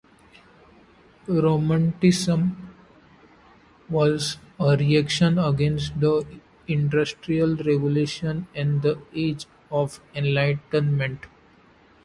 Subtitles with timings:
[1.27, 2.73] Romanticism
[3.87, 6.25] was a reaction against the
[6.67, 11.19] industrial revolution and the Age of Enlightenment.